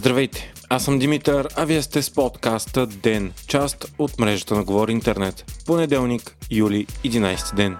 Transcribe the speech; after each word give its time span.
Здравейте, 0.00 0.52
аз 0.68 0.84
съм 0.84 0.98
Димитър, 0.98 1.48
а 1.56 1.64
вие 1.64 1.82
сте 1.82 2.02
с 2.02 2.10
подкаста 2.10 2.86
ДЕН, 2.86 3.32
част 3.46 3.92
от 3.98 4.18
мрежата 4.18 4.54
на 4.54 4.64
Говори 4.64 4.92
Интернет. 4.92 5.62
Понеделник, 5.66 6.36
юли, 6.50 6.86
11 7.04 7.54
ден. 7.54 7.76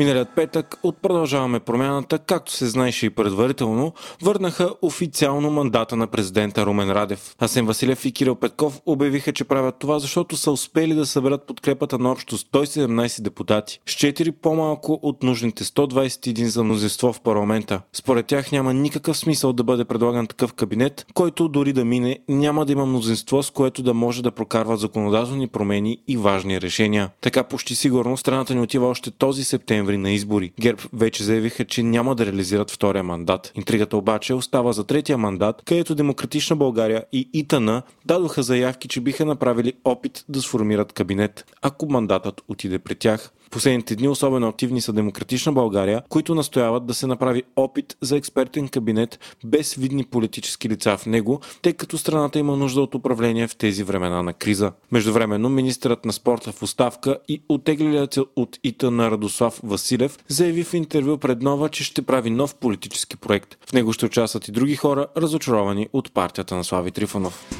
Миналият 0.00 0.28
петък 0.36 0.78
от 0.82 0.96
Продължаваме 0.96 1.60
промяната, 1.60 2.18
както 2.18 2.52
се 2.52 2.66
знаеше 2.66 3.06
и 3.06 3.10
предварително, 3.10 3.92
върнаха 4.22 4.74
официално 4.82 5.50
мандата 5.50 5.96
на 5.96 6.06
президента 6.06 6.66
Румен 6.66 6.90
Радев. 6.90 7.34
Асен 7.38 7.66
Василев 7.66 8.04
и 8.04 8.12
Кирил 8.12 8.34
Петков 8.34 8.80
обявиха, 8.86 9.32
че 9.32 9.44
правят 9.44 9.74
това, 9.78 9.98
защото 9.98 10.36
са 10.36 10.50
успели 10.50 10.94
да 10.94 11.06
съберат 11.06 11.46
подкрепата 11.46 11.98
на 11.98 12.12
общо 12.12 12.38
117 12.38 13.22
депутати, 13.22 13.80
с 13.86 13.92
4 13.92 14.32
по-малко 14.32 15.00
от 15.02 15.22
нужните 15.22 15.64
121 15.64 16.44
за 16.44 16.64
мнозинство 16.64 17.12
в 17.12 17.20
парламента. 17.20 17.80
Според 17.92 18.26
тях 18.26 18.52
няма 18.52 18.74
никакъв 18.74 19.16
смисъл 19.16 19.52
да 19.52 19.64
бъде 19.64 19.84
предлаган 19.84 20.26
такъв 20.26 20.52
кабинет, 20.52 21.06
който 21.14 21.48
дори 21.48 21.72
да 21.72 21.84
мине, 21.84 22.18
няма 22.28 22.66
да 22.66 22.72
има 22.72 22.86
мнозинство, 22.86 23.42
с 23.42 23.50
което 23.50 23.82
да 23.82 23.94
може 23.94 24.22
да 24.22 24.30
прокарва 24.30 24.76
законодателни 24.76 25.48
промени 25.48 25.98
и 26.08 26.16
важни 26.16 26.60
решения. 26.60 27.10
Така 27.20 27.44
почти 27.44 27.74
сигурно 27.74 28.16
страната 28.16 28.54
ни 28.54 28.60
отива 28.60 28.86
още 28.86 29.10
този 29.10 29.44
септември 29.44 29.89
ноември 29.90 29.96
на 29.96 30.10
избори. 30.10 30.52
ГЕРБ 30.60 30.80
вече 30.92 31.24
заявиха, 31.24 31.64
че 31.64 31.82
няма 31.82 32.14
да 32.14 32.26
реализират 32.26 32.70
втория 32.70 33.02
мандат. 33.02 33.52
Интригата 33.54 33.96
обаче 33.96 34.34
остава 34.34 34.72
за 34.72 34.84
третия 34.84 35.18
мандат, 35.18 35.62
където 35.64 35.94
Демократична 35.94 36.56
България 36.56 37.04
и 37.12 37.28
ИТН 37.32 37.68
дадоха 38.04 38.42
заявки, 38.42 38.88
че 38.88 39.00
биха 39.00 39.24
направили 39.24 39.72
опит 39.84 40.24
да 40.28 40.42
сформират 40.42 40.92
кабинет, 40.92 41.44
ако 41.62 41.86
мандатът 41.86 42.40
отиде 42.48 42.78
при 42.78 42.94
тях. 42.94 43.32
Последните 43.50 43.96
дни 43.96 44.08
особено 44.08 44.48
активни 44.48 44.80
са 44.80 44.92
Демократична 44.92 45.52
България, 45.52 46.02
които 46.08 46.34
настояват 46.34 46.86
да 46.86 46.94
се 46.94 47.06
направи 47.06 47.42
опит 47.56 47.96
за 48.00 48.16
експертен 48.16 48.68
кабинет 48.68 49.36
без 49.44 49.74
видни 49.74 50.04
политически 50.04 50.68
лица 50.68 50.96
в 50.96 51.06
него, 51.06 51.40
тъй 51.62 51.72
като 51.72 51.98
страната 51.98 52.38
има 52.38 52.56
нужда 52.56 52.80
от 52.80 52.94
управление 52.94 53.48
в 53.48 53.56
тези 53.56 53.82
времена 53.82 54.22
на 54.22 54.32
криза. 54.32 54.72
Междувременно 54.92 55.48
министърът 55.48 56.04
на 56.04 56.12
спорта 56.12 56.52
в 56.52 56.62
оставка 56.62 57.18
и 57.28 57.42
отеглилият 57.48 58.18
от 58.36 58.58
ИТА 58.64 58.90
на 58.90 59.10
Радослав 59.10 59.60
Василев 59.62 60.18
заяви 60.28 60.64
в 60.64 60.74
интервю 60.74 61.18
пред 61.18 61.42
Нова, 61.42 61.68
че 61.68 61.84
ще 61.84 62.02
прави 62.02 62.30
нов 62.30 62.54
политически 62.54 63.16
проект. 63.16 63.56
В 63.66 63.72
него 63.72 63.92
ще 63.92 64.06
участват 64.06 64.48
и 64.48 64.52
други 64.52 64.76
хора, 64.76 65.06
разочаровани 65.16 65.88
от 65.92 66.12
партията 66.14 66.56
на 66.56 66.64
Слави 66.64 66.90
Трифонов. 66.90 67.59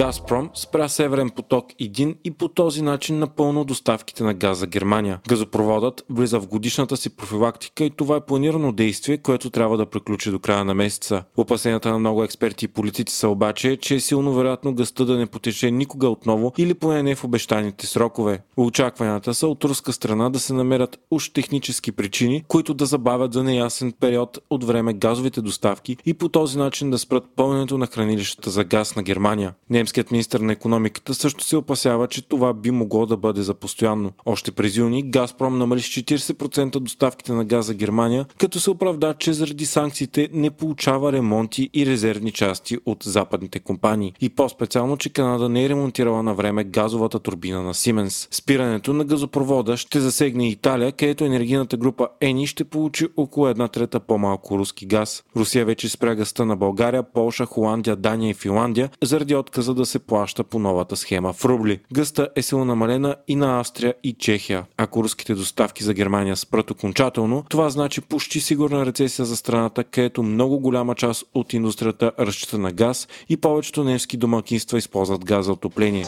Газпром 0.00 0.50
спря 0.54 0.88
Северен 0.88 1.30
поток 1.30 1.66
1 1.80 2.16
и 2.24 2.30
по 2.30 2.48
този 2.48 2.82
начин 2.82 3.18
напълно 3.18 3.64
доставките 3.64 4.24
на 4.24 4.34
газ 4.34 4.58
за 4.58 4.66
Германия. 4.66 5.20
Газопроводът 5.28 6.04
влиза 6.10 6.40
в 6.40 6.46
годишната 6.46 6.96
си 6.96 7.16
профилактика 7.16 7.84
и 7.84 7.90
това 7.90 8.16
е 8.16 8.20
планирано 8.20 8.72
действие, 8.72 9.18
което 9.18 9.50
трябва 9.50 9.76
да 9.76 9.86
приключи 9.86 10.30
до 10.30 10.38
края 10.38 10.64
на 10.64 10.74
месеца. 10.74 11.24
Опасенията 11.36 11.90
на 11.90 11.98
много 11.98 12.24
експерти 12.24 12.64
и 12.64 12.68
политици 12.68 13.16
са 13.16 13.28
обаче, 13.28 13.76
че 13.76 13.94
е 13.94 14.00
силно 14.00 14.34
вероятно 14.34 14.74
гъста 14.74 15.04
да 15.04 15.16
не 15.16 15.26
потече 15.26 15.70
никога 15.70 16.08
отново 16.08 16.52
или 16.58 16.74
поне 16.74 17.02
не 17.02 17.14
в 17.14 17.24
обещаните 17.24 17.86
срокове. 17.86 18.40
Очакванията 18.56 19.34
са 19.34 19.46
от 19.46 19.64
руска 19.64 19.92
страна 19.92 20.30
да 20.30 20.38
се 20.38 20.52
намерят 20.52 20.98
уж 21.10 21.28
технически 21.28 21.92
причини, 21.92 22.44
които 22.48 22.74
да 22.74 22.86
забавят 22.86 23.32
за 23.32 23.42
неясен 23.42 23.92
период 23.92 24.38
от 24.50 24.64
време 24.64 24.92
газовите 24.92 25.40
доставки 25.40 25.96
и 26.06 26.14
по 26.14 26.28
този 26.28 26.58
начин 26.58 26.90
да 26.90 26.98
спрат 26.98 27.24
пълненето 27.36 27.78
на 27.78 27.86
хранилищата 27.86 28.50
за 28.50 28.64
газ 28.64 28.96
на 28.96 29.02
Германия. 29.02 29.54
Немският 29.90 30.10
министр 30.10 30.38
на 30.38 30.52
економиката 30.52 31.14
също 31.14 31.44
се 31.44 31.56
опасява, 31.56 32.08
че 32.08 32.28
това 32.28 32.54
би 32.54 32.70
могло 32.70 33.06
да 33.06 33.16
бъде 33.16 33.42
за 33.42 33.54
постоянно. 33.54 34.12
Още 34.26 34.52
през 34.52 34.76
юни 34.76 35.10
Газпром 35.10 35.58
намали 35.58 35.80
с 35.80 35.84
40% 35.84 36.78
доставките 36.78 37.32
на 37.32 37.44
газ 37.44 37.66
за 37.66 37.74
Германия, 37.74 38.26
като 38.38 38.60
се 38.60 38.70
оправда, 38.70 39.14
че 39.18 39.32
заради 39.32 39.66
санкциите 39.66 40.28
не 40.32 40.50
получава 40.50 41.12
ремонти 41.12 41.70
и 41.74 41.86
резервни 41.86 42.32
части 42.32 42.78
от 42.86 43.02
западните 43.04 43.60
компании. 43.60 44.12
И 44.20 44.28
по-специално, 44.28 44.96
че 44.96 45.12
Канада 45.12 45.48
не 45.48 45.64
е 45.64 45.68
ремонтирала 45.68 46.22
на 46.22 46.34
време 46.34 46.64
газовата 46.64 47.18
турбина 47.18 47.62
на 47.62 47.74
Сименс. 47.74 48.28
Спирането 48.30 48.92
на 48.92 49.04
газопровода 49.04 49.76
ще 49.76 50.00
засегне 50.00 50.48
Италия, 50.48 50.92
където 50.92 51.24
енергийната 51.24 51.76
група 51.76 52.08
Ени 52.20 52.46
ще 52.46 52.64
получи 52.64 53.08
около 53.16 53.48
една 53.48 53.68
трета 53.68 54.00
по-малко 54.00 54.58
руски 54.58 54.86
газ. 54.86 55.24
Русия 55.36 55.64
вече 55.64 55.88
спря 55.88 56.14
гъста 56.14 56.44
на 56.44 56.56
България, 56.56 57.02
Полша, 57.02 57.46
Холандия, 57.46 57.96
Дания 57.96 58.30
и 58.30 58.34
Финландия 58.34 58.90
заради 59.02 59.34
отказа 59.34 59.69
да 59.74 59.86
се 59.86 59.98
плаща 59.98 60.44
по 60.44 60.58
новата 60.58 60.96
схема 60.96 61.32
в 61.32 61.44
рубли. 61.44 61.80
Гъста 61.92 62.28
е 62.36 62.42
силно 62.42 62.64
намалена 62.64 63.16
и 63.28 63.36
на 63.36 63.60
Австрия 63.60 63.94
и 64.02 64.12
Чехия. 64.12 64.66
Ако 64.76 65.04
руските 65.04 65.34
доставки 65.34 65.84
за 65.84 65.94
Германия 65.94 66.36
спрат 66.36 66.70
окончателно, 66.70 67.44
това 67.48 67.70
значи 67.70 68.00
почти 68.00 68.40
сигурна 68.40 68.86
рецесия 68.86 69.24
за 69.24 69.36
страната, 69.36 69.84
където 69.84 70.22
много 70.22 70.60
голяма 70.60 70.94
част 70.94 71.24
от 71.34 71.52
индустрията 71.52 72.12
разчита 72.18 72.58
на 72.58 72.72
газ 72.72 73.08
и 73.28 73.36
повечето 73.36 73.84
немски 73.84 74.16
домакинства 74.16 74.78
използват 74.78 75.24
газ 75.24 75.46
за 75.46 75.52
отопление. 75.52 76.06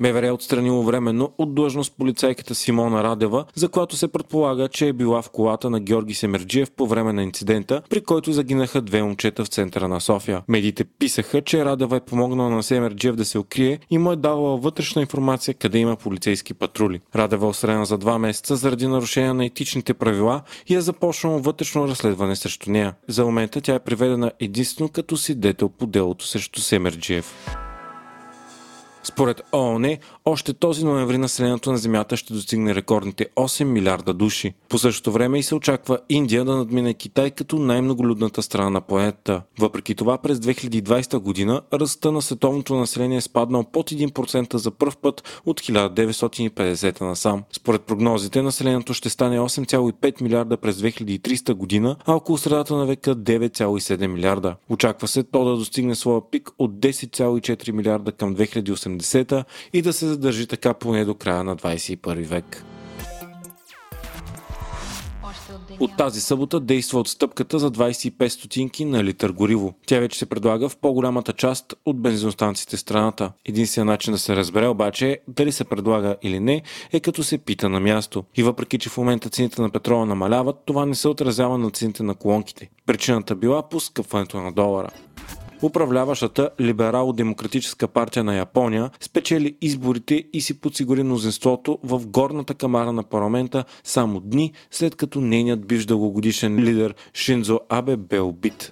МВР 0.00 0.26
е 0.26 0.30
отстранило 0.30 0.82
временно 0.82 1.32
от 1.38 1.54
длъжност 1.54 1.94
полицайката 1.98 2.54
Симона 2.54 3.04
Радева, 3.04 3.44
за 3.54 3.68
която 3.68 3.96
се 3.96 4.08
предполага, 4.08 4.68
че 4.68 4.88
е 4.88 4.92
била 4.92 5.22
в 5.22 5.30
колата 5.30 5.70
на 5.70 5.80
Георги 5.80 6.14
Семерджиев 6.14 6.70
по 6.70 6.86
време 6.86 7.12
на 7.12 7.22
инцидента, 7.22 7.82
при 7.90 8.00
който 8.00 8.32
загинаха 8.32 8.82
две 8.82 9.02
момчета 9.02 9.44
в 9.44 9.48
центъра 9.48 9.88
на 9.88 10.00
София. 10.00 10.42
Медиите 10.48 10.84
писаха, 10.84 11.42
че 11.42 11.64
Радева 11.64 11.96
е 11.96 12.00
помогнала 12.00 12.50
на 12.50 12.62
Семерджиев 12.62 13.16
да 13.16 13.24
се 13.24 13.38
укрие 13.38 13.78
и 13.90 13.98
му 13.98 14.12
е 14.12 14.16
давала 14.16 14.56
вътрешна 14.56 15.02
информация 15.02 15.54
къде 15.54 15.78
има 15.78 15.96
полицейски 15.96 16.54
патрули. 16.54 17.00
Радева 17.14 17.46
е 17.46 17.48
острена 17.48 17.86
за 17.86 17.98
два 17.98 18.18
месеца 18.18 18.56
заради 18.56 18.86
нарушение 18.86 19.32
на 19.32 19.44
етичните 19.44 19.94
правила 19.94 20.42
и 20.66 20.74
е 20.74 20.80
започнало 20.80 21.38
вътрешно 21.38 21.88
разследване 21.88 22.36
срещу 22.36 22.70
нея. 22.70 22.94
За 23.08 23.24
момента 23.24 23.60
тя 23.60 23.74
е 23.74 23.78
приведена 23.78 24.32
единствено 24.40 24.88
като 24.88 25.16
свидетел 25.16 25.68
по 25.68 25.86
делото 25.86 26.26
срещу 26.26 26.60
Семерджиев. 26.60 27.65
Според 29.16 29.42
ООН, 29.52 29.96
още 30.24 30.52
този 30.52 30.84
ноември 30.84 31.18
населението 31.18 31.72
на 31.72 31.78
Земята 31.78 32.16
ще 32.16 32.32
достигне 32.32 32.74
рекордните 32.74 33.26
8 33.36 33.64
милиарда 33.64 34.14
души. 34.14 34.54
По 34.68 34.78
същото 34.78 35.12
време 35.12 35.38
и 35.38 35.42
се 35.42 35.54
очаква 35.54 35.98
Индия 36.08 36.44
да 36.44 36.56
надмине 36.56 36.94
Китай 36.94 37.30
като 37.30 37.58
най-многолюдната 37.58 38.42
страна 38.42 38.70
на 38.70 38.80
планетата. 38.80 39.42
Въпреки 39.58 39.94
това, 39.94 40.18
през 40.18 40.38
2020 40.38 41.18
година 41.18 41.62
ръста 41.72 42.12
на 42.12 42.22
световното 42.22 42.74
население 42.74 43.16
е 43.16 43.20
спаднал 43.20 43.64
под 43.64 43.90
1% 43.90 44.56
за 44.56 44.70
първ 44.70 44.96
път 45.02 45.40
от 45.46 45.60
1950 45.60 47.00
насам. 47.00 47.44
Според 47.52 47.82
прогнозите, 47.82 48.42
населението 48.42 48.94
ще 48.94 49.10
стане 49.10 49.38
8,5 49.38 50.22
милиарда 50.22 50.56
през 50.56 50.76
2300 50.76 51.54
година, 51.54 51.96
а 52.06 52.14
около 52.14 52.38
средата 52.38 52.76
на 52.76 52.86
века 52.86 53.16
9,7 53.16 54.06
милиарда. 54.06 54.56
Очаква 54.70 55.08
се 55.08 55.22
то 55.22 55.44
да 55.44 55.56
достигне 55.56 55.94
своя 55.94 56.30
пик 56.30 56.50
от 56.58 56.72
10,4 56.72 57.70
милиарда 57.70 58.12
към 58.12 58.36
2080 58.36 59.05
80-та 59.06 59.44
и 59.72 59.82
да 59.82 59.92
се 59.92 60.06
задържи 60.06 60.46
така 60.46 60.74
поне 60.74 61.04
до 61.04 61.14
края 61.14 61.44
на 61.44 61.56
21 61.56 62.24
век. 62.24 62.64
От 65.80 65.96
тази 65.96 66.20
събота 66.20 66.60
действа 66.60 67.00
отстъпката 67.00 67.58
за 67.58 67.70
25 67.70 68.28
стотинки 68.28 68.84
на 68.84 69.04
литър 69.04 69.32
гориво. 69.32 69.74
Тя 69.86 70.00
вече 70.00 70.18
се 70.18 70.26
предлага 70.26 70.68
в 70.68 70.76
по-голямата 70.76 71.32
част 71.32 71.74
от 71.86 72.00
бензиностанциите 72.00 72.76
в 72.76 72.80
страната. 72.80 73.32
Единственият 73.44 73.86
начин 73.86 74.12
да 74.12 74.18
се 74.18 74.36
разбере 74.36 74.66
обаче 74.66 75.18
дали 75.28 75.52
се 75.52 75.64
предлага 75.64 76.16
или 76.22 76.40
не 76.40 76.62
е 76.92 77.00
като 77.00 77.22
се 77.22 77.38
пита 77.38 77.68
на 77.68 77.80
място. 77.80 78.24
И 78.36 78.42
въпреки, 78.42 78.78
че 78.78 78.88
в 78.88 78.96
момента 78.96 79.30
цените 79.30 79.62
на 79.62 79.70
петрола 79.70 80.06
намаляват, 80.06 80.56
това 80.66 80.86
не 80.86 80.94
се 80.94 81.08
отразява 81.08 81.58
на 81.58 81.70
цените 81.70 82.02
на 82.02 82.14
колонките. 82.14 82.70
Причината 82.86 83.34
била 83.34 83.68
по 83.68 83.80
скъпването 83.80 84.40
на 84.40 84.52
долара 84.52 84.90
управляващата 85.62 86.50
либерал-демократическа 86.60 87.88
партия 87.88 88.24
на 88.24 88.36
Япония 88.36 88.90
спечели 89.00 89.56
изборите 89.60 90.24
и 90.32 90.40
си 90.40 90.60
подсигури 90.60 91.02
мнозинството 91.02 91.78
в 91.82 92.06
горната 92.06 92.54
камара 92.54 92.92
на 92.92 93.02
парламента 93.02 93.64
само 93.84 94.20
дни 94.20 94.52
след 94.70 94.96
като 94.96 95.20
нейният 95.20 95.66
бивш 95.66 95.84
дългогодишен 95.86 96.58
лидер 96.58 96.94
Шинзо 97.14 97.60
Абе 97.68 97.96
бе 97.96 98.20
убит. 98.20 98.70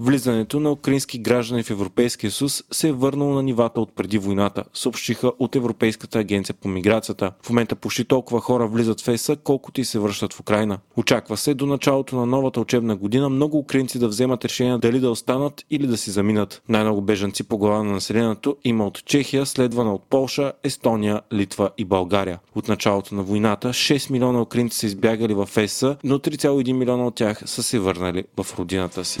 Влизането 0.00 0.60
на 0.60 0.72
украински 0.72 1.18
граждани 1.18 1.62
в 1.62 1.70
Европейския 1.70 2.30
съюз 2.30 2.64
се 2.72 2.88
е 2.88 2.92
върнало 2.92 3.34
на 3.34 3.42
нивата 3.42 3.80
от 3.80 3.92
преди 3.94 4.18
войната, 4.18 4.64
съобщиха 4.74 5.32
от 5.38 5.56
Европейската 5.56 6.18
агенция 6.18 6.54
по 6.54 6.68
миграцията. 6.68 7.32
В 7.42 7.50
момента 7.50 7.76
почти 7.76 8.04
толкова 8.04 8.40
хора 8.40 8.66
влизат 8.66 9.00
в 9.00 9.08
ЕСА, 9.08 9.36
колкото 9.36 9.80
и 9.80 9.84
се 9.84 9.98
връщат 9.98 10.32
в 10.32 10.40
Украина. 10.40 10.78
Очаква 10.96 11.36
се 11.36 11.54
до 11.54 11.66
началото 11.66 12.16
на 12.16 12.26
новата 12.26 12.60
учебна 12.60 12.96
година 12.96 13.28
много 13.28 13.58
украинци 13.58 13.98
да 13.98 14.08
вземат 14.08 14.44
решение 14.44 14.78
дали 14.78 15.00
да 15.00 15.10
останат 15.10 15.64
или 15.70 15.86
да 15.86 15.96
си 15.96 16.10
заминат. 16.10 16.62
Най-много 16.68 17.02
бежанци 17.02 17.44
по 17.44 17.58
глава 17.58 17.82
на 17.82 17.92
населението 17.92 18.56
има 18.64 18.86
от 18.86 19.04
Чехия, 19.04 19.46
следвана 19.46 19.94
от 19.94 20.02
Полша, 20.10 20.52
Естония, 20.64 21.20
Литва 21.32 21.70
и 21.78 21.84
България. 21.84 22.38
От 22.54 22.68
началото 22.68 23.14
на 23.14 23.22
войната 23.22 23.68
6 23.68 24.10
милиона 24.10 24.42
украинци 24.42 24.78
са 24.78 24.86
избягали 24.86 25.34
в 25.34 25.48
ЕСА, 25.56 25.96
но 26.04 26.18
3,1 26.18 26.72
милиона 26.72 27.06
от 27.06 27.14
тях 27.14 27.42
са 27.46 27.62
се 27.62 27.78
върнали 27.78 28.24
в 28.36 28.58
родината 28.58 29.04
си. 29.04 29.20